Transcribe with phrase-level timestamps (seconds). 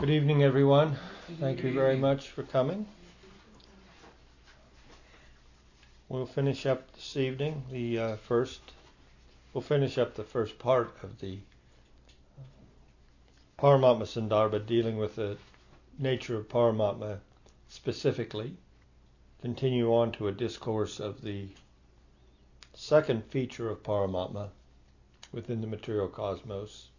[0.00, 0.96] Good evening, everyone.
[1.40, 2.86] Thank you very much for coming.
[6.08, 8.62] We'll finish up this evening the uh, first.
[9.52, 11.40] We'll finish up the first part of the
[13.58, 15.36] Paramatma Sandarbha, dealing with the
[15.98, 17.18] nature of Paramatma
[17.68, 18.56] specifically.
[19.42, 21.48] Continue on to a discourse of the
[22.72, 24.48] second feature of Paramatma
[25.30, 26.89] within the material cosmos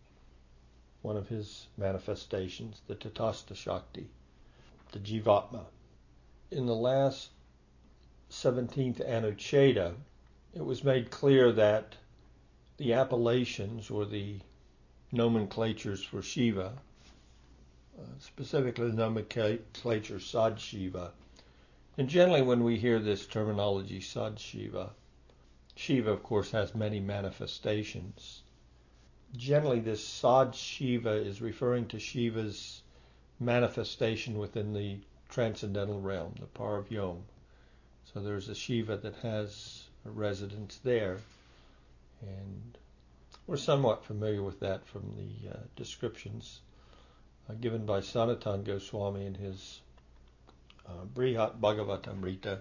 [1.01, 4.07] one of his manifestations, the Tatastha Shakti,
[4.91, 5.65] the Jivatma.
[6.51, 7.29] In the last
[8.29, 9.95] 17th Anucheda,
[10.53, 11.95] it was made clear that
[12.77, 14.39] the appellations or the
[15.11, 16.73] nomenclatures for Shiva,
[17.97, 21.13] uh, specifically the nomenclature Sad Shiva,
[21.97, 24.91] and generally when we hear this terminology Sad Shiva,
[25.75, 28.43] Shiva of course has many manifestations
[29.35, 32.81] generally this Sad Shiva is referring to Shiva's
[33.39, 34.97] manifestation within the
[35.29, 37.21] transcendental realm, the Paravyom.
[38.13, 41.17] So there's a Shiva that has a residence there,
[42.21, 42.77] and
[43.47, 46.59] we're somewhat familiar with that from the uh, descriptions
[47.49, 49.79] uh, given by Sanatan Goswami in his
[50.85, 52.59] uh, Brihat Bhagavatamrita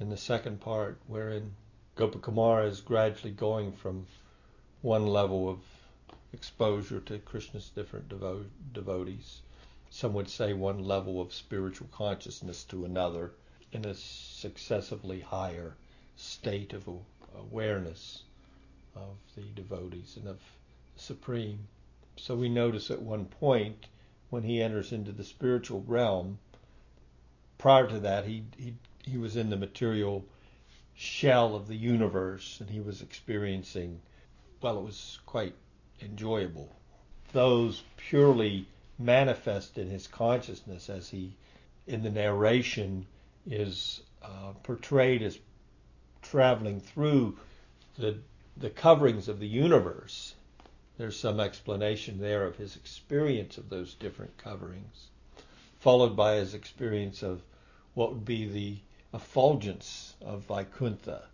[0.00, 1.54] in the second part, wherein
[1.96, 4.06] Gopakumara is gradually going from
[4.82, 5.58] one level of
[6.34, 9.40] exposure to Krishna's different devo- devotees.
[9.88, 13.32] Some would say one level of spiritual consciousness to another
[13.72, 15.76] in a successively higher
[16.16, 16.88] state of
[17.36, 18.24] awareness
[18.96, 20.40] of the devotees and of
[20.94, 21.68] the Supreme.
[22.16, 23.86] So we notice at one point
[24.30, 26.38] when he enters into the spiritual realm,
[27.58, 28.74] prior to that he, he,
[29.04, 30.24] he was in the material
[30.96, 34.00] shell of the universe and he was experiencing,
[34.60, 35.54] well, it was quite
[36.00, 36.74] enjoyable.
[37.32, 38.66] Those purely
[38.98, 41.34] manifest in his consciousness as he,
[41.86, 43.06] in the narration,
[43.46, 45.38] is uh, portrayed as
[46.22, 47.36] traveling through
[47.98, 48.18] the,
[48.56, 50.34] the coverings of the universe.
[50.96, 55.08] There's some explanation there of his experience of those different coverings,
[55.80, 57.42] followed by his experience of
[57.94, 58.78] what would be the
[59.12, 61.24] effulgence of Vaikuntha,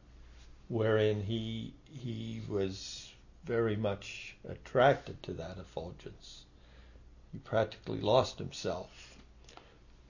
[0.68, 3.09] wherein he he was
[3.50, 6.44] very much attracted to that effulgence.
[7.32, 9.18] He practically lost himself,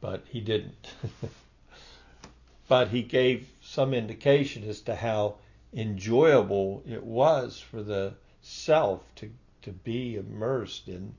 [0.02, 0.88] but he didn't.
[2.68, 5.36] but he gave some indication as to how
[5.72, 8.12] enjoyable it was for the
[8.42, 11.14] self to, to be immersed in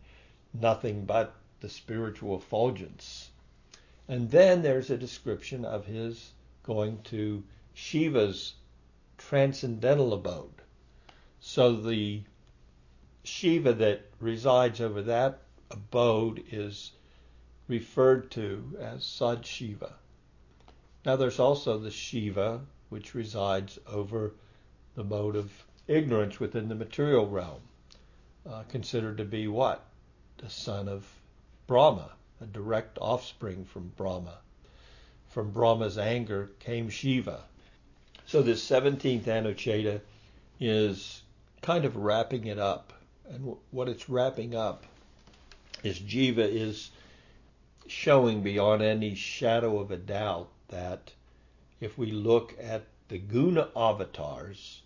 [0.54, 3.32] nothing but the spiritual effulgence.
[4.08, 7.44] And then there's a description of his going to
[7.74, 8.54] Shiva's
[9.18, 10.61] transcendental abode.
[11.44, 12.22] So the
[13.24, 15.42] Shiva that resides over that
[15.72, 16.92] abode is
[17.68, 19.96] referred to as Sad Shiva.
[21.04, 24.34] Now there's also the Shiva which resides over
[24.96, 25.52] the mode of
[25.88, 27.62] ignorance within the material realm,
[28.48, 29.84] uh, considered to be what?
[30.38, 31.08] The son of
[31.66, 34.38] Brahma, a direct offspring from Brahma.
[35.30, 37.44] From Brahma's anger came Shiva.
[38.28, 40.02] So this 17th Anucheda
[40.60, 41.24] is
[41.62, 42.94] kind of wrapping it up.
[43.30, 44.86] And what it's wrapping up
[45.84, 46.92] is Jiva is
[47.88, 51.12] showing beyond any shadow of a doubt that
[51.80, 54.82] if we look at the guna avatars,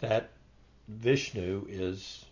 [0.00, 0.30] that
[0.88, 2.24] Vishnu is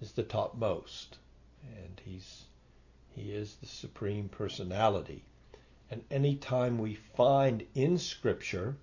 [0.00, 1.18] is the topmost,
[1.62, 2.44] and he's
[3.14, 5.24] he is the supreme personality.
[5.90, 8.76] And any time we find in Scripture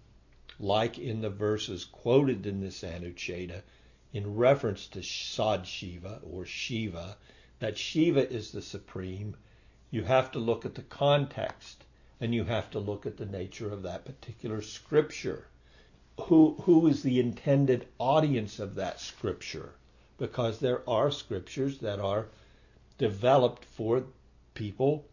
[0.62, 3.64] like in the verses quoted in this Anucheda
[4.14, 7.18] in reference to Sad Shiva or Shiva,
[7.58, 9.36] that Shiva is the supreme,
[9.90, 11.84] you have to look at the context
[12.20, 15.48] and you have to look at the nature of that particular scripture.
[16.20, 19.74] Who, who is the intended audience of that scripture?
[20.20, 22.28] Because there are scriptures that are
[23.00, 24.04] developed for
[24.54, 25.06] people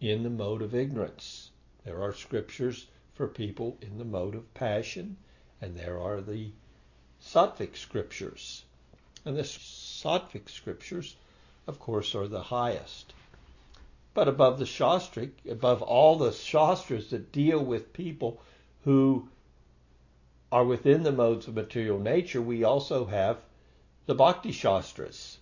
[0.00, 1.50] in the mode of ignorance.
[1.84, 5.16] There are scriptures for people in the mode of passion,
[5.60, 6.50] and there are the
[7.20, 8.64] sattvic scriptures.
[9.24, 11.16] And the sattvic scriptures,
[11.66, 13.14] of course, are the highest.
[14.12, 18.40] But above the shastric, above all the shastras that deal with people
[18.84, 19.28] who
[20.52, 23.38] are within the modes of material nature, we also have
[24.06, 25.38] the bhakti shastras,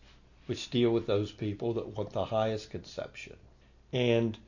[0.47, 3.37] which deal with those people that want the highest conception.
[3.93, 4.38] And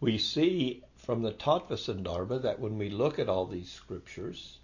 [0.00, 4.58] we see from the Tattva Sandarbha that when we look at all these scriptures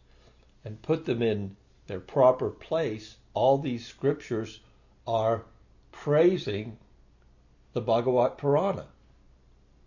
[0.64, 1.56] and put them in
[1.86, 4.60] their proper place, all these scriptures
[5.06, 5.44] are
[5.92, 6.76] praising
[7.72, 8.86] the Bhagavat Purana.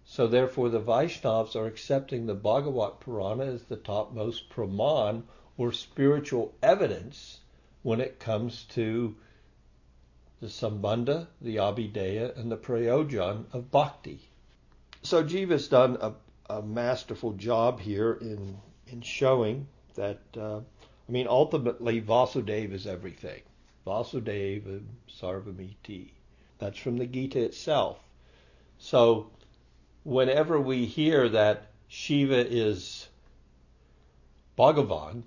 [0.06, 5.24] So therefore the Vaishnavas are accepting the Bhagavat Purana as the topmost praman
[5.58, 7.40] or spiritual evidence
[7.84, 9.16] when it comes to
[10.42, 14.20] the Sambandha, the Abhideya, and the Prayojan of Bhakti.
[15.04, 16.14] So Jiva's done a,
[16.50, 18.58] a masterful job here in
[18.88, 23.42] in showing that uh, I mean ultimately Vasudeva is everything.
[23.86, 26.10] Vasudeva Sarvamiti.
[26.58, 28.00] That's from the Gita itself.
[28.78, 29.30] So
[30.04, 33.08] whenever we hear that Shiva is
[34.58, 35.24] Bhagavan,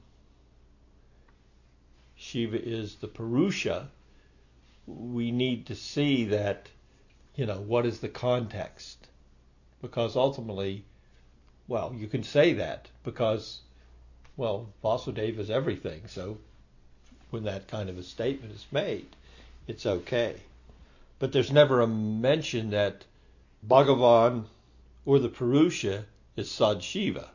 [2.15, 3.91] Shiva is the Purusha,
[4.87, 6.69] we need to see that,
[7.35, 9.09] you know, what is the context?
[9.81, 10.85] Because ultimately,
[11.73, 13.63] well, you can say that because,
[14.37, 16.03] well, Vasudeva is everything.
[16.07, 16.37] So
[17.31, 19.07] when that kind of a statement is made,
[19.67, 20.37] it's okay.
[21.19, 23.07] But there's never a mention that
[23.67, 24.45] Bhagavan
[25.07, 26.05] or the Purusha
[26.37, 27.31] is Sad Shiva.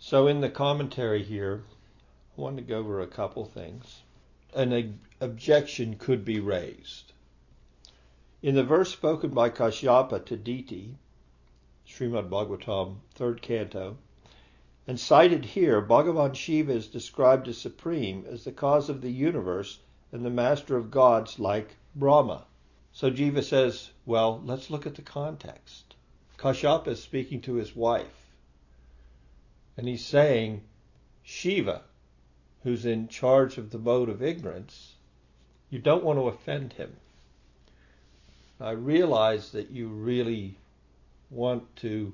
[0.00, 1.62] So in the commentary here,
[2.36, 4.00] I want to go over a couple things.
[4.52, 7.12] An objection could be raised.
[8.42, 10.96] In the verse spoken by Kashyapa to Diti,
[11.90, 13.98] Srimad Bhagavatam, third canto,
[14.86, 19.80] and cited here, Bhagavan Shiva is described as supreme, as the cause of the universe
[20.12, 22.46] and the master of gods like Brahma.
[22.92, 25.96] So Jiva says, well, let's look at the context.
[26.38, 28.34] Kashyapa is speaking to his wife,
[29.76, 30.62] and he's saying,
[31.22, 31.82] Shiva,
[32.62, 34.94] who's in charge of the mode of ignorance,
[35.70, 36.96] you don't want to offend him.
[38.60, 40.56] I realize that you really
[41.30, 42.12] want to,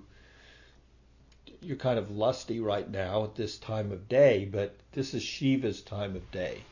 [1.61, 5.81] you're kind of lusty right now at this time of day, but this is Shiva's
[5.81, 6.63] time of day.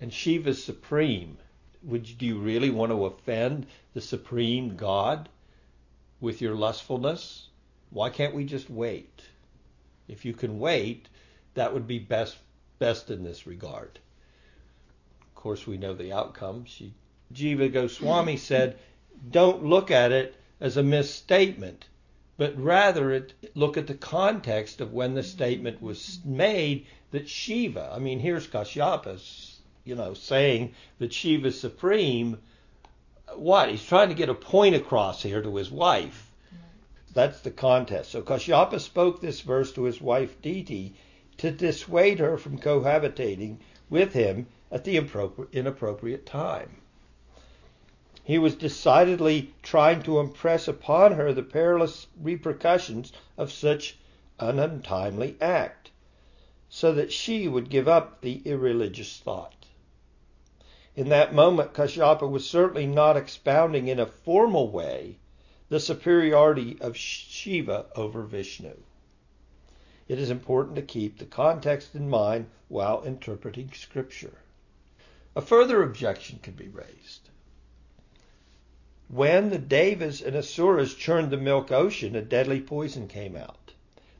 [0.00, 1.38] And Shiva's supreme.
[1.84, 5.28] Would you, do you really want to offend the supreme God
[6.20, 7.48] with your lustfulness?
[7.90, 9.22] Why can't we just wait?
[10.08, 11.08] If you can wait,
[11.54, 12.36] that would be best
[12.78, 13.98] best in this regard.
[15.22, 16.64] Of course, we know the outcome.
[16.66, 16.92] She,
[17.32, 18.78] Jiva Goswami said,
[19.30, 21.86] "Don't look at it as a misstatement,
[22.38, 27.92] but rather it, look at the context of when the statement was made that Shiva.
[27.94, 29.20] I mean, here's Kashyapa,
[29.84, 32.38] you know, saying that Shiva is supreme.
[33.34, 33.70] What?
[33.70, 36.30] He's trying to get a point across here to his wife.
[37.12, 38.10] That's the context.
[38.10, 40.94] So Kashyapa spoke this verse to his wife Diti
[41.38, 43.58] to dissuade her from cohabitating
[43.88, 44.96] with him at the
[45.52, 46.76] inappropriate time.
[48.26, 53.98] He was decidedly trying to impress upon her the perilous repercussions of such
[54.40, 55.92] an untimely act,
[56.68, 59.66] so that she would give up the irreligious thought.
[60.96, 65.18] In that moment, Kashyapa was certainly not expounding in a formal way
[65.68, 68.74] the superiority of Shiva over Vishnu
[70.08, 74.38] it is important to keep the context in mind while interpreting Scripture.
[75.34, 77.30] A further objection can be raised.
[79.08, 83.72] When the Devas and Asuras churned the milk ocean, a deadly poison came out.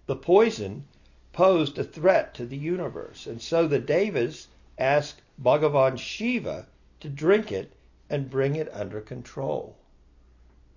[0.06, 0.86] The poison
[1.32, 4.46] posed a threat to the universe, and so the Devas
[4.78, 6.68] asked Bhagavan Shiva
[7.00, 7.72] to drink it
[8.08, 9.76] and bring it under control.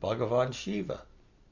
[0.01, 1.03] Bhagavan Shiva,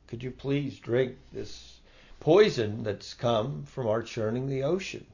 [0.08, 1.80] could you please drink this
[2.20, 5.06] poison that's come from our churning the ocean.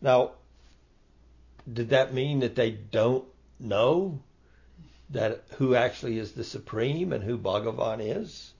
[0.00, 0.32] Now,
[1.70, 3.24] did that mean that they don't
[3.58, 4.20] know
[5.12, 8.52] that who actually is the supreme and who Bhagavan is?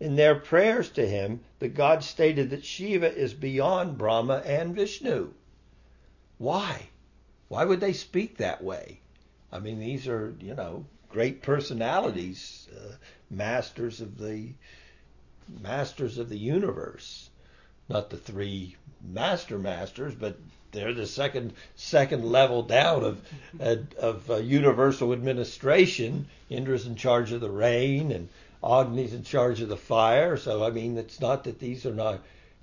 [0.00, 5.32] In their prayers to him, the gods stated that Shiva is beyond Brahma and Vishnu.
[6.38, 6.88] Why?
[7.48, 9.00] Why would they speak that way?
[9.50, 12.94] I mean, these are, you know, great personalities, uh,
[13.30, 14.52] masters of the
[15.60, 17.30] masters of the universe.
[17.88, 20.38] Not the three master masters, but
[20.72, 23.20] they're the second second level down of
[23.98, 26.26] of uh, universal administration.
[26.50, 28.28] Indra's in charge of the rain, and
[28.62, 30.36] Agni's in charge of the fire.
[30.36, 32.20] So I mean, it's not that these are not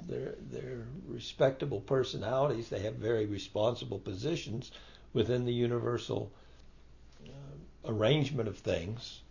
[0.07, 2.69] they're they're respectable personalities.
[2.69, 4.71] They have very responsible positions
[5.13, 6.31] within the universal
[7.25, 9.21] uh, arrangement of things.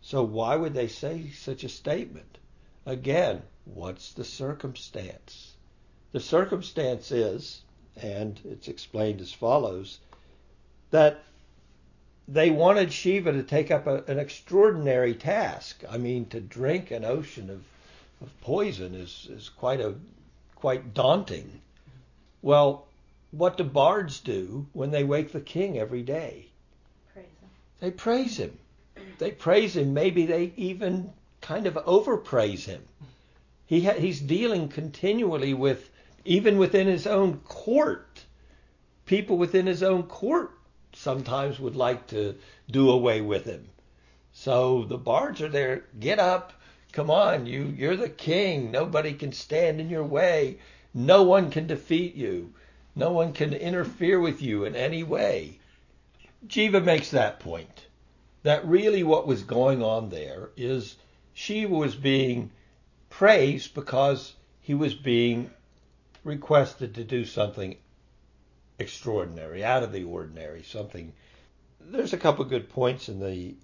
[0.00, 2.38] So why would they say such a statement?
[2.86, 5.54] Again, what's the circumstance?
[6.12, 7.62] The circumstance is,
[7.96, 9.98] and it's explained as follows,
[10.90, 11.22] that
[12.26, 15.82] they wanted Shiva to take up a, an extraordinary task.
[15.88, 17.62] I mean, to drink an ocean of,
[18.20, 19.94] of poison is, is quite a
[20.56, 21.60] quite daunting.
[22.40, 22.86] Well,
[23.32, 26.46] what do bards do when they wake the king every day?
[27.12, 27.50] Praise him.
[27.80, 28.58] They praise him.
[29.18, 32.82] they praise him, maybe they even kind of overpraise him.
[33.66, 35.90] He ha- he's dealing continually with,
[36.24, 38.24] even within his own court,
[39.06, 40.52] people within his own court
[40.94, 42.36] sometimes would like to
[42.70, 43.68] do away with him.
[44.32, 45.84] So the bards are there.
[46.00, 46.52] Get up.
[46.92, 47.46] Come on.
[47.46, 48.70] You, you're the king.
[48.70, 50.58] Nobody can stand in your way.
[50.92, 52.52] No one can defeat you.
[52.96, 55.58] No one can interfere with you in any way.
[56.46, 57.86] Jiva makes that point.
[58.44, 60.96] That really what was going on there is
[61.32, 62.50] Shiva was being
[63.10, 65.50] praised because he was being
[66.24, 67.76] requested to do something
[68.78, 71.12] extraordinary, out of the ordinary, something.
[71.78, 73.54] There's a couple good points in the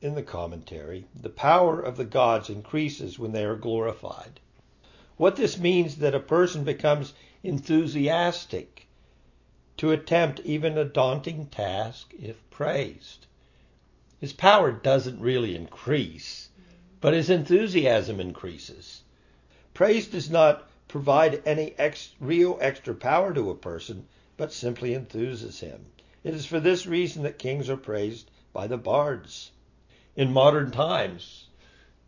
[0.00, 1.06] in the commentary.
[1.14, 4.40] The power of the gods increases when they are glorified.
[5.16, 8.86] What this means that a person becomes enthusiastic
[9.76, 13.26] to attempt even a daunting task if praised.
[14.18, 16.48] His power doesn't really increase,
[17.00, 19.02] but his enthusiasm increases.
[19.74, 24.06] Praise does not provide any ex- real extra power to a person,
[24.38, 25.84] but simply enthuses him.
[26.24, 29.50] It is for this reason that kings are praised by the bards.
[30.16, 31.48] In modern times,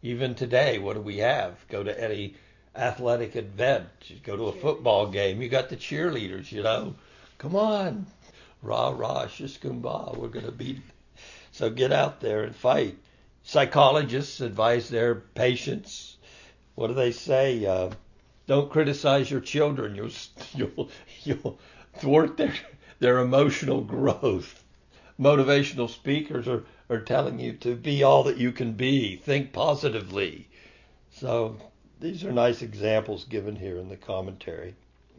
[0.01, 1.69] even today, what do we have?
[1.69, 2.35] Go to any
[2.75, 3.91] athletic event,
[4.23, 6.95] go to a football game, you got the cheerleaders, you know.
[7.37, 8.07] Come on,
[8.63, 10.81] rah rah, shishkumba, we're going to beat.
[11.53, 12.97] So get out there and fight.
[13.43, 16.17] Psychologists advise their patients.
[16.75, 17.67] What do they say?
[17.67, 17.91] Uh,
[18.49, 19.95] don't criticize your children.
[19.95, 20.11] You'll
[20.55, 20.91] you'll
[21.23, 21.59] you'll
[21.99, 22.55] thwart their
[22.99, 24.65] their emotional growth.
[25.21, 29.17] Motivational speakers are, are telling you to be all that you can be.
[29.17, 30.49] Think positively.
[31.11, 31.59] So
[32.01, 34.75] these are nice examples given here in the commentary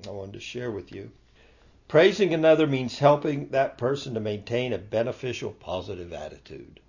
[0.08, 1.12] I wanted to share with you.
[1.88, 6.80] Praising another means helping that person to maintain a beneficial, positive attitude.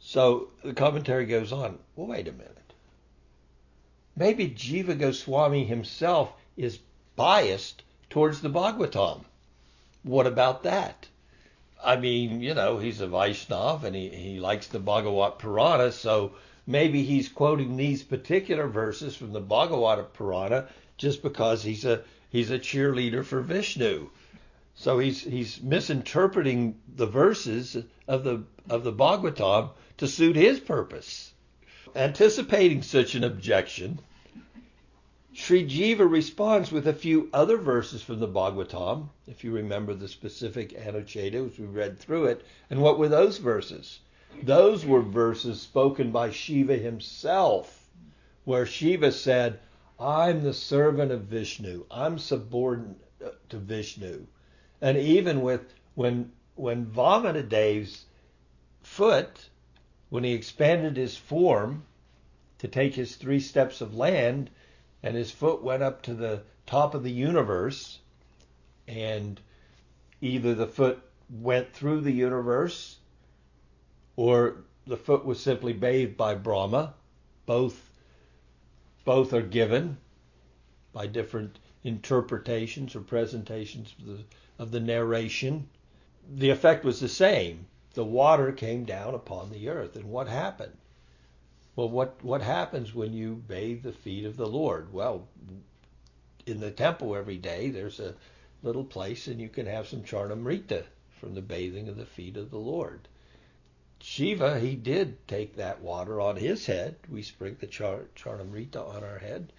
[0.00, 1.78] So the commentary goes on.
[1.94, 2.63] Well, wait a minute.
[4.16, 6.78] Maybe Jiva Goswami himself is
[7.16, 9.24] biased towards the Bhagavatam.
[10.04, 11.08] What about that?
[11.82, 16.36] I mean, you know, he's a Vaishnav and he, he likes the Bhagavat Purana, so
[16.66, 22.50] maybe he's quoting these particular verses from the Bhagavata Purana just because he's a he's
[22.50, 24.10] a cheerleader for Vishnu.
[24.76, 27.76] So he's he's misinterpreting the verses
[28.08, 31.33] of the of the Bhagavatam to suit his purpose.
[31.96, 34.00] Anticipating such an objection,
[35.32, 40.08] Sri Jiva responds with a few other verses from the Bhagavatam, if you remember the
[40.08, 42.44] specific Anucheda as we read through it.
[42.68, 44.00] And what were those verses?
[44.42, 47.88] Those were verses spoken by Shiva himself,
[48.44, 49.60] where Shiva said,
[49.98, 51.86] I'm the servant of Vishnu.
[51.90, 52.98] I'm subordinate
[53.48, 54.26] to Vishnu.
[54.80, 58.06] And even with when when Vamanadev's
[58.82, 59.48] foot,
[60.14, 61.82] when he expanded his form
[62.56, 64.48] to take his three steps of land,
[65.02, 67.98] and his foot went up to the top of the universe,
[68.86, 69.40] and
[70.20, 72.98] either the foot went through the universe
[74.14, 76.94] or the foot was simply bathed by Brahma.
[77.44, 77.90] Both
[79.04, 79.96] both are given
[80.92, 84.24] by different interpretations or presentations of the,
[84.60, 85.68] of the narration.
[86.32, 87.66] The effect was the same.
[87.94, 89.96] The water came down upon the earth.
[89.96, 90.76] And what happened?
[91.76, 94.92] Well, what, what happens when you bathe the feet of the Lord?
[94.92, 95.26] Well,
[96.46, 98.14] in the temple every day, there's a
[98.62, 100.84] little place, and you can have some charnamrita
[101.20, 103.08] from the bathing of the feet of the Lord.
[104.00, 106.96] Shiva, he did take that water on his head.
[107.08, 109.52] We sprinkle the char- charnamrita on our head.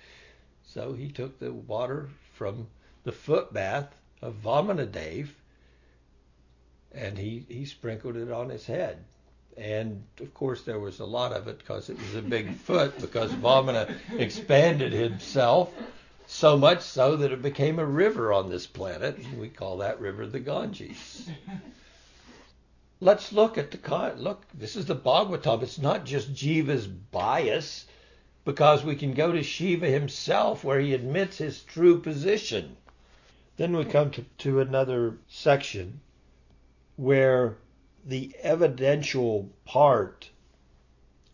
[0.63, 2.67] So he took the water from
[3.03, 5.29] the foot bath of Vamanadev
[6.95, 9.03] and he, he sprinkled it on his head.
[9.57, 12.99] And of course, there was a lot of it because it was a big foot,
[12.99, 15.73] because Vamana expanded himself
[16.27, 19.17] so much so that it became a river on this planet.
[19.37, 21.29] We call that river the Ganges
[23.01, 24.43] let's look at the con- look.
[24.53, 25.61] This is the Bhagavatam.
[25.61, 27.85] It's not just Jiva's bias,
[28.45, 32.77] because we can go to Shiva himself where he admits his true position.
[33.57, 36.01] Then we come to, to another section
[36.97, 37.57] where
[38.05, 40.29] the evidential part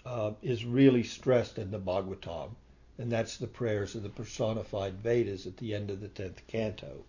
[0.03, 2.55] uh, is really stressed in the Bhagavatam,
[2.97, 7.03] and that's the prayers of the personified Vedas at the end of the 10th canto.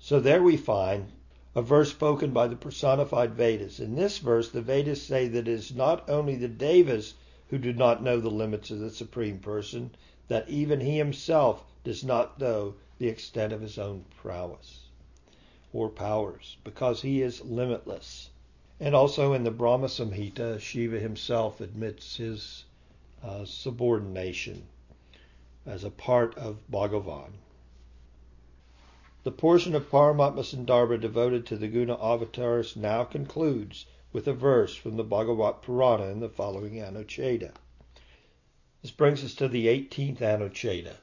[0.00, 1.12] So there we find
[1.54, 3.78] a verse spoken by the personified Vedas.
[3.78, 7.14] In this verse, the Vedas say that it is not only the Devas
[7.48, 9.94] who do not know the limits of the Supreme Person,
[10.26, 14.83] that even he himself does not know the extent of his own prowess
[15.74, 18.30] or powers, because he is limitless.
[18.78, 22.64] And also in the Brahma Samhita, Shiva himself admits his
[23.24, 24.68] uh, subordination
[25.66, 27.32] as a part of Bhagavan.
[29.24, 34.76] The portion of Paramatma Sandarbha devoted to the Guna avatars now concludes with a verse
[34.76, 37.52] from the Bhagavat Purana in the following Anucheda.
[38.82, 40.98] This brings us to the 18th Anucheda,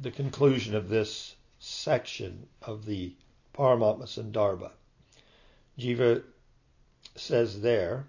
[0.00, 3.12] the conclusion of this section of the
[3.54, 4.72] Paramatma Sandarbha.
[5.78, 6.24] Jiva
[7.14, 8.08] says there,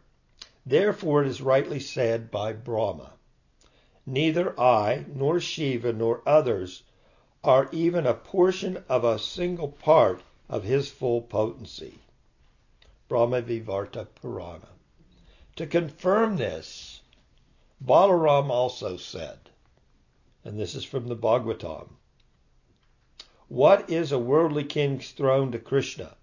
[0.66, 3.14] Therefore it is rightly said by Brahma,
[4.08, 6.84] Neither I, nor Shiva, nor others
[7.44, 12.00] are even a portion of a single part of his full potency.
[13.08, 14.70] Brahma Vivarta Purana.
[15.58, 17.02] To confirm this,
[17.84, 19.52] Balaram also said,
[20.44, 21.90] and this is from the Bhagavatam,
[23.48, 26.18] What is a worldly king's throne to Krishna?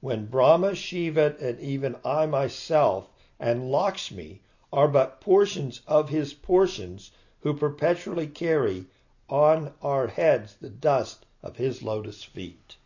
[0.00, 4.40] When Brahma, Shiva, and even I myself and Lakshmi
[4.72, 7.10] are but portions of his portions
[7.40, 8.86] who perpetually carry
[9.28, 12.78] on our heads the dust of his lotus feet,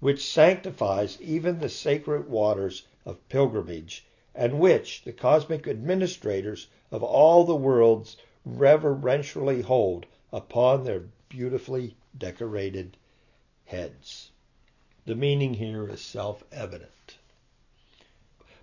[0.00, 7.44] which sanctifies even the sacred waters of pilgrimage, and which the cosmic administrators of all
[7.44, 8.16] the worlds
[8.46, 12.96] reverentially hold upon their beautifully decorated
[13.64, 14.30] heads.
[15.06, 17.18] The meaning here is self evident.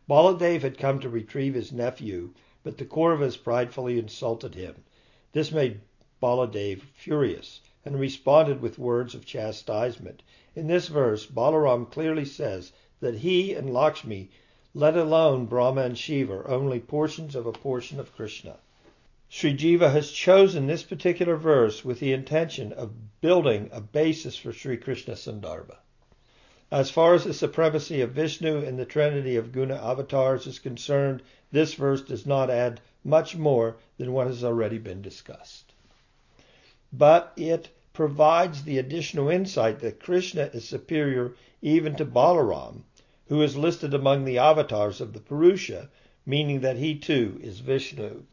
[0.07, 2.33] Baladev had come to retrieve his nephew,
[2.63, 4.83] but the Kauravas pridefully insulted him.
[5.31, 5.81] This made
[6.21, 10.21] Baladev furious and responded with words of chastisement.
[10.55, 14.29] In this verse, Balaram clearly says that he and Lakshmi,
[14.73, 18.57] let alone Brahma and Shiva, are only portions of a portion of Krishna.
[19.27, 24.53] Sri Jiva has chosen this particular verse with the intention of building a basis for
[24.53, 25.77] Sri Krishna Sandarbha.
[26.71, 31.23] As far as the supremacy of Vishnu in the trinity of guna avatars is concerned,
[31.51, 35.73] this verse does not add much more than what has already been discussed
[36.97, 42.83] but it provides the additional insight that Krishna is superior even to Balaram,
[43.27, 45.89] who is listed among the avatars of the Purusha,
[46.25, 48.23] meaning that he too is Vishnu.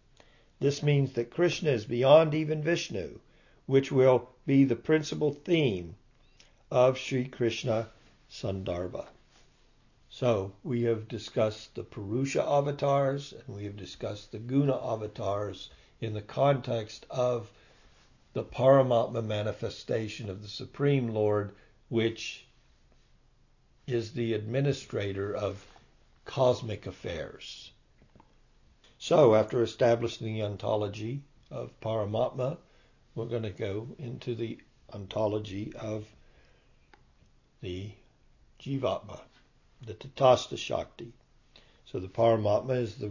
[0.62, 3.18] This means that Krishna is beyond even Vishnu,
[3.66, 5.96] which will be the principal theme
[6.70, 7.90] of Sri Krishna
[8.30, 9.08] Sandarbha.
[10.08, 15.68] So we have discussed the Purusha avatars and we have discussed the Guna avatars
[16.00, 17.50] in the context of
[18.32, 21.56] the Paramatma manifestation of the Supreme Lord,
[21.88, 22.46] which
[23.88, 25.66] is the administrator of
[26.24, 27.71] cosmic affairs.
[29.04, 32.58] So, after establishing the ontology of Paramatma,
[33.16, 34.60] we're going to go into the
[34.92, 36.06] ontology of
[37.62, 37.90] the
[38.60, 39.20] Jivatma,
[39.84, 41.12] the Tatastha Shakti.
[41.84, 43.10] So the Paramatma is the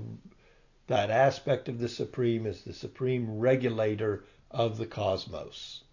[0.88, 5.84] that aspect of the Supreme is the supreme regulator of the cosmos.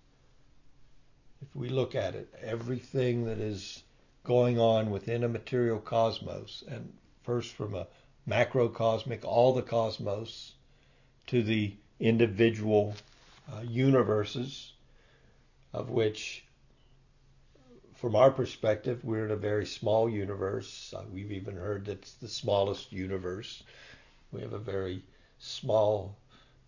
[1.42, 3.82] If we look at it, everything that is
[4.22, 7.88] going on within a material cosmos, and first from a
[8.28, 10.52] macrocosmic, all the cosmos,
[11.26, 12.94] to the individual
[13.52, 14.72] uh, universes,
[15.72, 16.44] of which,
[17.96, 20.94] from our perspective, we're in a very small universe.
[20.96, 23.62] Uh, we've even heard that it's the smallest universe.
[24.32, 25.02] We have a very
[25.38, 26.16] small,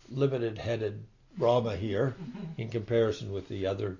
[0.09, 1.03] limited headed
[1.37, 2.15] Brahma here
[2.57, 3.97] in comparison with the other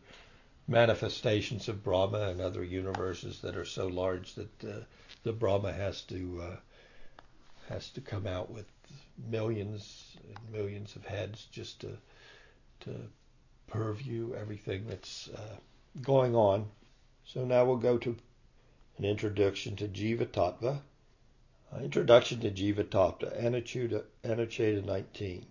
[0.67, 4.83] manifestations of Brahma and other universes that are so large that uh,
[5.23, 6.55] the Brahma has to uh,
[7.71, 8.65] has to come out with
[9.29, 11.97] millions and millions of heads just to
[12.81, 12.91] to
[13.67, 15.55] purview everything that's uh,
[16.01, 16.67] going on.
[17.25, 18.15] So now we'll go to
[18.97, 20.81] an introduction to Jiva Tattva.
[21.73, 25.45] Uh, introduction to Jiva Tattva, Anucheda, Anucheda 19.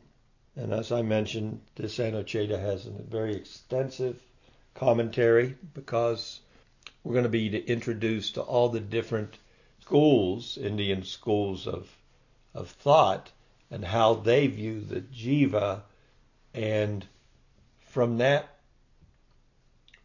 [0.56, 4.20] And as I mentioned, this Anucheda has a very extensive
[4.74, 6.40] commentary because
[7.02, 9.38] we're going to be introduced to all the different
[9.80, 11.88] schools, Indian schools of,
[12.54, 13.30] of thought,
[13.70, 15.82] and how they view the jiva.
[16.52, 17.06] And
[17.80, 18.48] from that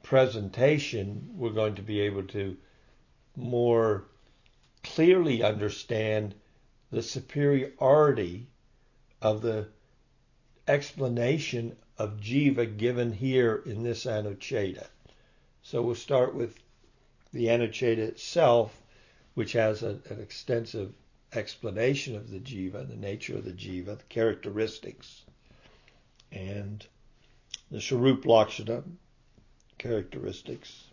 [0.04, 2.58] presentation, we're going to be able to
[3.36, 4.06] more
[4.84, 6.36] clearly understand
[6.92, 8.48] the superiority
[9.22, 9.68] of the
[10.68, 14.88] explanation of jiva given here in this Anucheda.
[15.64, 16.56] So we'll start with
[17.34, 18.80] the Anucheda itself,
[19.34, 20.94] which has a, an extensive
[21.36, 25.24] explanation of the jiva, the nature of the jiva, the characteristics,
[26.32, 26.86] and
[27.72, 28.84] the Swarup Lakshana
[29.78, 30.86] characteristics,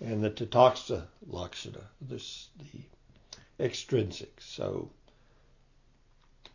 [0.00, 4.40] and the Tatastha Lakshana, this, the extrinsic.
[4.40, 4.90] So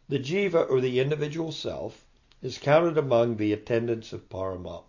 [0.10, 2.06] the jiva, or the individual self,
[2.42, 4.84] is counted among the attendants of Paramatma.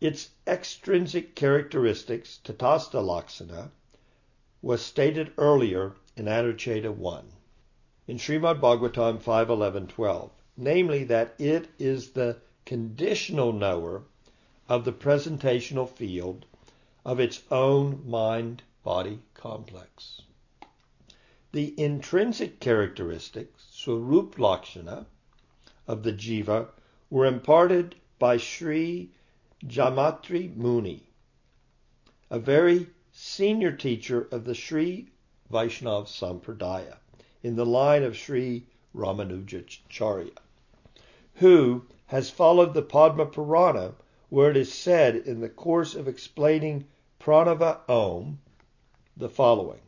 [0.00, 3.70] Its extrinsic characteristics, tatastha laksana,
[4.60, 7.24] was stated earlier in Anucheda 1
[8.08, 14.02] in Srimad Bhagavatam 5.11.12, namely that it is the conditional knower
[14.68, 16.44] of the presentational field
[17.04, 20.22] of its own mind-body complex.
[21.52, 25.06] The intrinsic characteristics, Swarup Lakshana,
[25.86, 26.68] of the jiva
[27.08, 29.10] were imparted by Sri
[29.64, 31.04] Jamatri Muni,
[32.30, 32.88] a very
[33.20, 35.08] senior teacher of the Sri
[35.50, 36.98] Vaishnav Sampradaya
[37.42, 40.38] in the line of Sri Ramanujacharya,
[41.34, 43.96] who has followed the Padma Purana
[44.28, 46.86] where it is said in the course of explaining
[47.18, 48.38] Pranava Om
[49.16, 49.80] the following.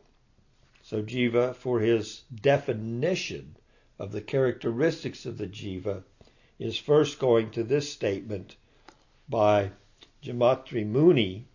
[0.83, 3.55] So Jiva, for his definition
[3.97, 6.03] of the characteristics of the Jiva,
[6.59, 8.57] is first going to this statement
[9.29, 9.71] by
[10.21, 11.45] Jamatri Muni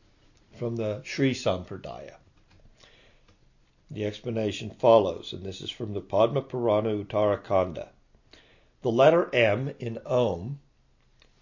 [0.57, 2.17] from the Sri Sampradaya.
[3.91, 7.91] The explanation follows, and this is from the Padma Purana Uttarakanda.
[8.83, 10.61] The letter M in Om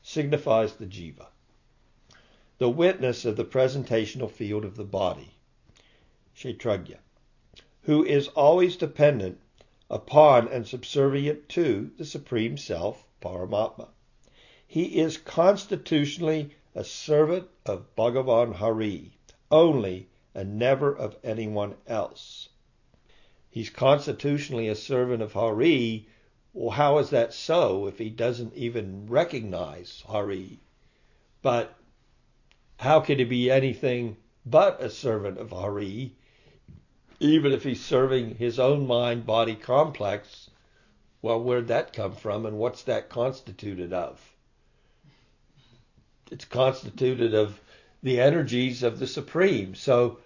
[0.03, 1.29] signifies the Jiva,
[2.59, 5.31] the witness of the presentational field of the body,
[6.37, 6.99] Kshetragya,
[7.83, 9.41] who is always dependent
[9.89, 13.89] upon and subservient to the Supreme Self, Paramatma.
[14.67, 19.13] He is constitutionally a servant of Bhagavan Hari
[19.51, 22.49] only and never of anyone else.
[23.49, 26.09] He's constitutionally a servant of Hari.
[26.53, 30.59] Well, how is that so if he doesn't even recognize Hari?
[31.43, 31.77] But
[32.79, 36.17] how can he be anything but a servant of Hari,
[37.21, 40.51] even if he's serving his own mind body complex?
[41.23, 44.34] Well, where'd that come from, and what's that constituted of?
[46.31, 47.61] It's constituted of
[48.03, 49.75] the energies of the Supreme.
[49.75, 50.19] So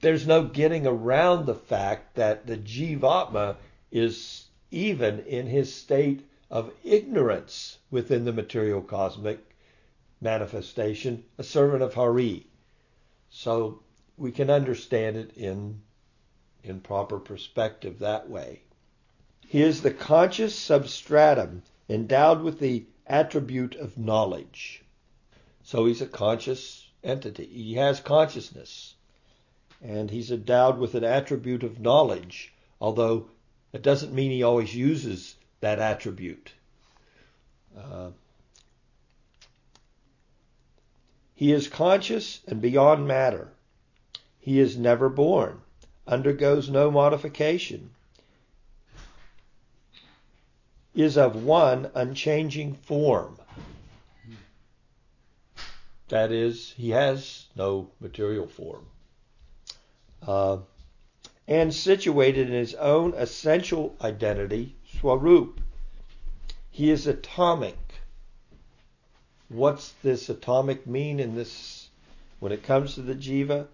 [0.00, 3.56] there's no getting around the fact that the Jivatma
[3.90, 9.38] is even in his state of ignorance within the material cosmic
[10.20, 12.46] manifestation, a servant of Hari.
[13.30, 13.80] So
[14.16, 15.80] we can understand it in,
[16.62, 18.62] in proper perspective that way.
[19.46, 24.82] He is the conscious substratum endowed with the attribute of knowledge.
[25.64, 27.46] So he's a conscious entity.
[27.46, 28.94] He has consciousness.
[29.82, 33.28] And he's endowed with an attribute of knowledge, although
[33.72, 36.52] it doesn't mean he always uses that attribute.
[37.76, 38.10] Uh,
[41.34, 43.52] he is conscious and beyond matter.
[44.38, 45.62] He is never born,
[46.06, 47.90] undergoes no modification,
[50.94, 53.38] is of one unchanging form.
[56.08, 58.86] That is, he has no material form.
[60.26, 60.58] Uh,
[61.46, 65.60] and situated in his own essential identity, Swarup.
[66.70, 67.78] He is atomic.
[69.48, 71.88] What's this atomic mean in this
[72.38, 73.66] when it comes to the jiva?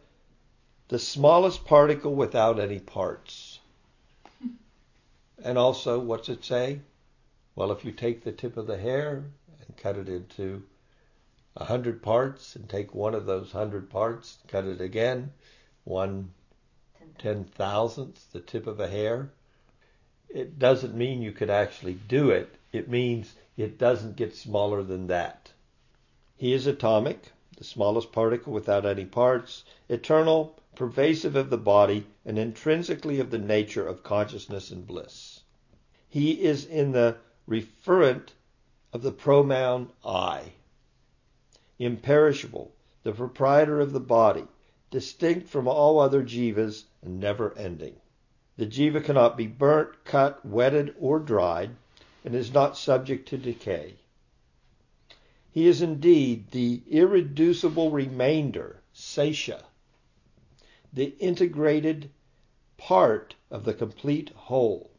[0.89, 3.59] The smallest particle without any parts.
[5.43, 6.81] And also, what's it say?
[7.57, 9.25] Well, if you take the tip of the hair
[9.67, 10.63] and cut it into
[11.57, 15.33] a hundred parts and take one of those hundred parts, and cut it again,
[15.85, 16.35] one
[17.19, 19.31] ten thousandth, the tip of a hair,
[20.29, 22.55] it doesn't mean you could actually do it.
[22.73, 25.51] It means it doesn't get smaller than that.
[26.37, 32.39] He is atomic, the smallest particle without any parts, eternal, pervasive of the body, and
[32.39, 35.41] intrinsically of the nature of consciousness and bliss.
[36.07, 37.17] He is in the
[37.49, 38.31] referent
[38.93, 40.53] of the pronoun I,
[41.79, 44.47] imperishable, the proprietor of the body,
[44.91, 47.97] distinct from all other jivas never ending.
[48.57, 51.71] The jiva cannot be burnt, cut, wetted, or dried,
[52.25, 53.95] and is not subject to decay.
[55.51, 59.63] He is indeed the irreducible remainder, sesha,
[60.93, 62.11] the integrated
[62.77, 64.91] part of the complete whole.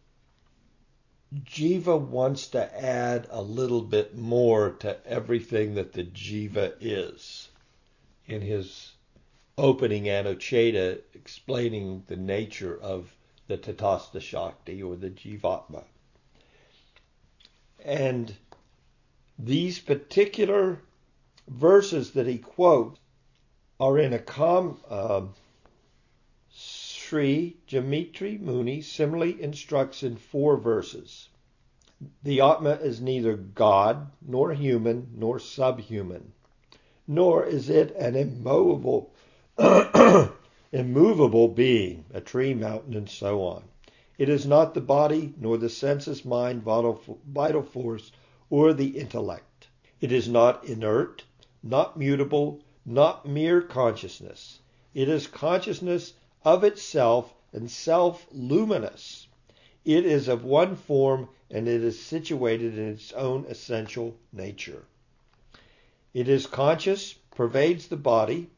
[1.33, 7.49] Jiva wants to add a little bit more to everything that the Jiva is
[8.25, 8.93] in his
[9.57, 13.13] opening Anucheda explaining the nature of
[13.47, 15.83] the Tatastha Shakti or the Jivatma.
[17.83, 18.35] And
[19.39, 20.81] these particular
[21.47, 22.99] verses that he quotes
[23.79, 25.21] are in a com, uh,
[27.09, 31.29] Sri Jamatri Muni similarly instructs in four verses.
[32.21, 36.33] The Atma is neither God, nor human, nor subhuman,
[37.07, 39.13] nor is it an immovable,
[40.73, 43.63] immovable being, a tree, mountain, and so on.
[44.17, 48.11] It is not the body, nor the senses, mind, vital force,
[48.49, 49.69] or the intellect.
[50.01, 51.23] It is not inert,
[51.63, 54.59] not mutable, not mere consciousness.
[54.93, 56.11] It is consciousness
[56.43, 59.27] of itself and self luminous.
[59.83, 64.85] It is of one form and it is situated in its own essential nature.
[66.13, 68.49] It is conscious, pervades the body,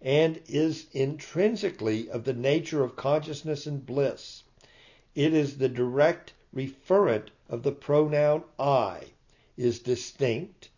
[0.00, 4.44] and is intrinsically of the nature of consciousness and bliss.
[5.14, 9.06] It is the direct referent of the pronoun I,
[9.56, 10.70] is distinct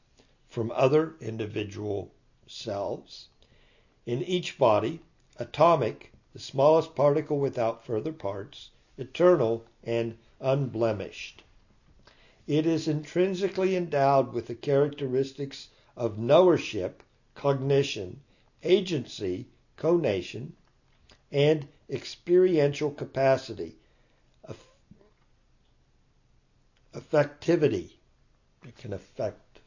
[0.49, 2.11] from other individual
[2.47, 3.29] selves.
[4.07, 5.01] In each body,
[5.37, 11.43] atomic, the smallest particle without further parts, eternal, and unblemished.
[12.47, 16.95] It is intrinsically endowed with the characteristics of knowership,
[17.35, 18.21] cognition,
[18.62, 20.55] agency, conation,
[21.33, 23.77] and experiential capacity,
[26.95, 27.90] affectivity.
[28.66, 29.61] It can affect.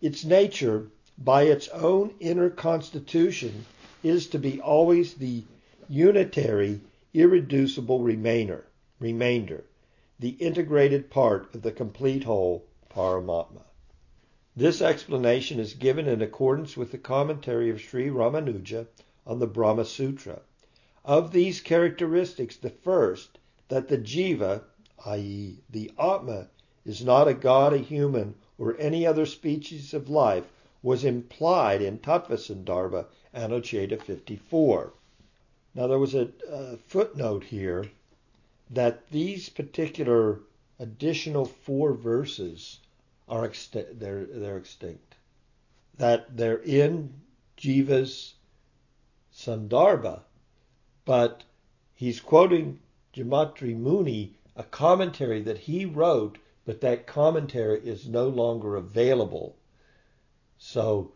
[0.00, 3.64] Its nature, by its own inner constitution,
[4.02, 5.44] is to be always the
[5.88, 6.80] unitary
[7.14, 8.66] irreducible remainder,
[8.98, 9.64] remainder,
[10.18, 13.62] the integrated part of the complete whole, Paramatma.
[14.56, 18.86] This explanation is given in accordance with the commentary of Sri Ramanuja
[19.26, 20.42] on the Brahma Sutra.
[21.04, 23.38] Of these characteristics, the first,
[23.68, 24.64] that the jiva,
[25.06, 26.48] i.e., the Atma,
[26.84, 31.98] is not a god, a human, or any other species of life, was implied in
[31.98, 32.36] Tattva
[33.34, 34.92] Anucheda 54.
[35.74, 37.86] Now, there was a, a footnote here
[38.70, 40.40] that these particular
[40.78, 42.80] additional four verses
[43.28, 45.14] are exti- they're, they're extinct.
[45.96, 47.14] That they're in
[47.56, 48.34] Jiva's
[49.34, 50.20] Sandarbha,
[51.04, 51.44] but
[51.94, 52.80] he's quoting
[53.14, 59.56] Jamatri Muni, a commentary that he wrote, but that commentary is no longer available.
[60.58, 61.12] So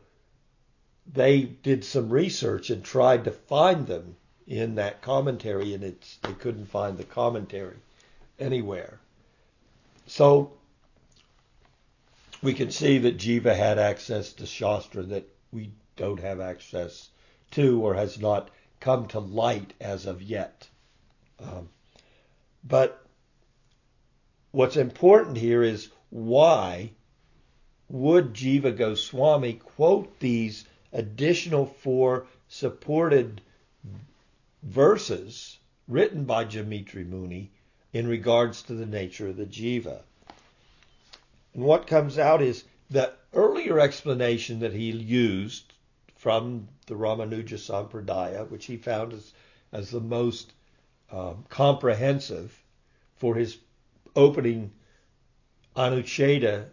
[1.13, 4.17] they did some research and tried to find them
[4.47, 7.77] in that commentary, and it's they couldn't find the commentary
[8.39, 9.01] anywhere.
[10.07, 10.53] So
[12.43, 17.09] we can see that Jiva had access to Shastra that we don't have access
[17.53, 20.69] to or has not come to light as of yet.
[21.41, 21.69] Um,
[22.63, 23.05] but
[24.53, 26.91] what's important here is why
[27.89, 30.67] would Jiva Goswami quote these
[30.97, 33.43] additional four supported
[34.63, 37.51] verses written by Jamatri Muni
[37.93, 40.01] in regards to the nature of the jiva.
[41.55, 45.75] And what comes out is the earlier explanation that he used
[46.17, 49.33] from the Ramanuja Sampradaya, which he found as,
[49.73, 50.53] as the most
[51.13, 52.59] um, comprehensive
[53.17, 53.59] for his
[54.15, 54.73] opening
[55.77, 56.71] Anucheda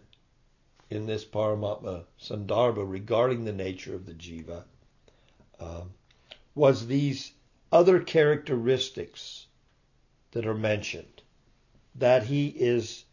[0.90, 4.64] in this Paramatma Sandarbha regarding the nature of the jiva,
[5.60, 5.94] um,
[6.56, 7.32] was these
[7.72, 9.48] other characteristics
[10.32, 11.22] that are mentioned.
[11.96, 13.06] That he is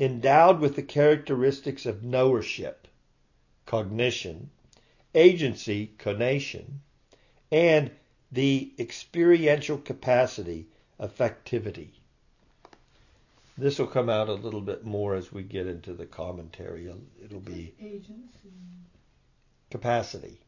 [0.00, 2.74] endowed with the characteristics of knowership,
[3.66, 4.50] cognition,
[5.14, 6.80] agency, conation,
[7.50, 7.90] and
[8.30, 10.68] the experiential capacity,
[11.00, 11.97] affectivity.
[13.60, 16.88] This will come out a little bit more as we get into the commentary.
[17.20, 18.52] It'll be agency.
[19.68, 20.38] capacity.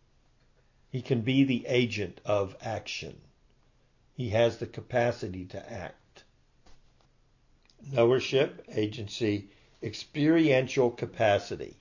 [0.90, 3.20] He can be the agent of action.
[4.14, 6.23] He has the capacity to act.
[7.85, 9.49] Knowership, agency,
[9.83, 11.79] experiential capacity.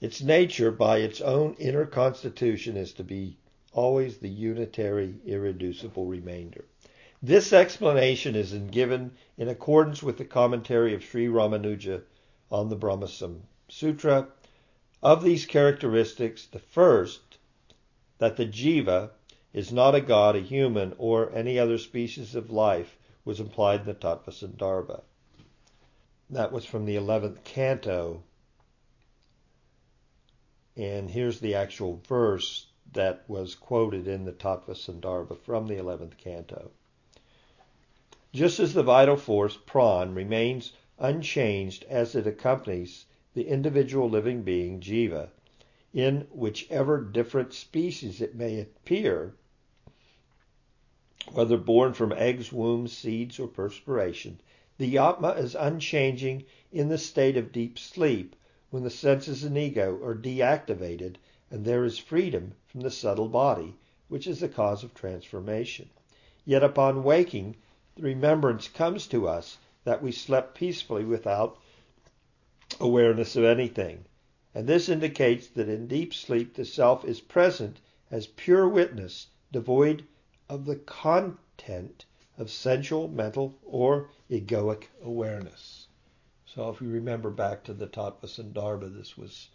[0.00, 3.36] Its nature, by its own inner constitution, is to be
[3.72, 6.64] always the unitary, irreducible remainder.
[7.24, 12.02] This explanation is given in accordance with the commentary of Sri Ramanuja
[12.50, 13.06] on the Brahma
[13.68, 14.26] Sutra.
[15.00, 17.38] Of these characteristics, the first
[18.18, 19.10] that the jiva
[19.52, 23.86] is not a god, a human, or any other species of life was implied in
[23.86, 25.02] the Tattva Sandarbha.
[26.28, 28.24] That was from the 11th canto.
[30.76, 36.16] And here's the actual verse that was quoted in the Tattva Sandarbha from the 11th
[36.18, 36.72] canto.
[38.34, 44.80] Just as the vital force, prana, remains unchanged as it accompanies the individual living being,
[44.80, 45.28] jiva,
[45.92, 49.34] in whichever different species it may appear,
[51.30, 54.40] whether born from eggs, wombs, seeds, or perspiration,
[54.78, 58.34] the Atma is unchanging in the state of deep sleep
[58.70, 61.16] when the senses and ego are deactivated
[61.50, 63.74] and there is freedom from the subtle body,
[64.08, 65.90] which is the cause of transformation.
[66.46, 67.56] Yet upon waking,
[67.96, 71.58] the remembrance comes to us that we slept peacefully without
[72.80, 74.04] awareness of anything.
[74.54, 80.04] And this indicates that in deep sleep the self is present as pure witness, devoid
[80.48, 82.04] of the content
[82.38, 85.86] of sensual, mental, or egoic awareness.
[86.46, 89.48] So if you remember back to the Tattva Sandarbha, this was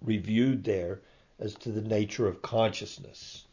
[0.00, 1.00] reviewed there
[1.38, 3.45] as to the nature of consciousness.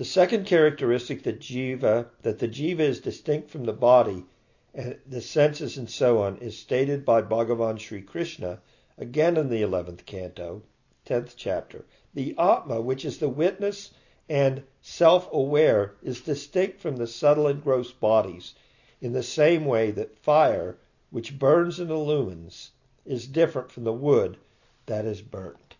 [0.00, 4.24] The second characteristic that jiva that the jiva is distinct from the body
[4.72, 8.62] and the senses and so on is stated by Bhagavan Sri Krishna
[8.96, 10.62] again in the 11th canto,
[11.04, 11.84] 10th chapter.
[12.14, 13.90] The Atma, which is the witness
[14.26, 18.54] and self-aware, is distinct from the subtle and gross bodies
[19.02, 20.78] in the same way that fire,
[21.10, 22.70] which burns and illumines,
[23.04, 24.38] is different from the wood
[24.86, 25.76] that is burnt.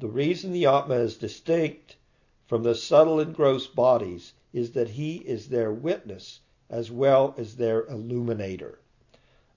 [0.00, 1.94] The reason the Atma is distinct
[2.50, 7.54] from the subtle and gross bodies is that he is their witness as well as
[7.54, 8.80] their illuminator.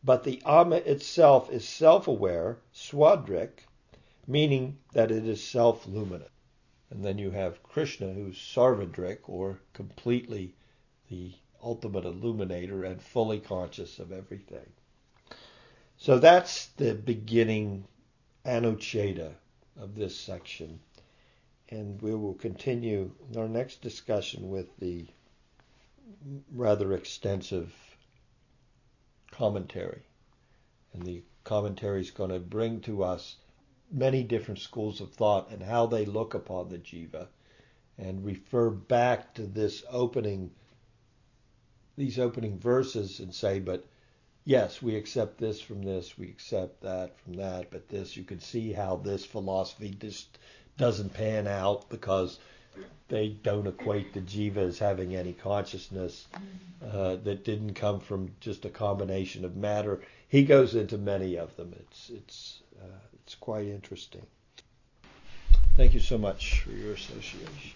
[0.03, 3.65] But the Atma itself is self aware, swadrik,
[4.27, 6.29] meaning that it is self luminous.
[6.91, 10.53] And then you have Krishna, who's sarvadrik, or completely
[11.09, 14.71] the ultimate illuminator and fully conscious of everything.
[15.97, 17.85] So that's the beginning
[18.45, 19.33] anucheda
[19.79, 20.79] of this section
[21.73, 25.07] and we will continue our next discussion with the
[26.53, 27.73] rather extensive
[29.31, 30.03] commentary.
[30.93, 33.37] And the commentary is going to bring to us
[33.91, 37.27] many different schools of thought and how they look upon the jiva
[37.97, 40.51] and refer back to this opening
[41.95, 43.85] these opening verses and say but
[44.45, 48.39] yes we accept this from this we accept that from that but this you can
[48.39, 50.39] see how this philosophy just
[50.77, 52.39] doesn't pan out because
[53.09, 56.27] they don't equate the jiva as having any consciousness
[56.91, 60.01] uh, that didn't come from just a combination of matter.
[60.27, 61.73] He goes into many of them.
[61.79, 64.25] It's it's uh, it's quite interesting.
[65.75, 67.71] Thank you so much for your association.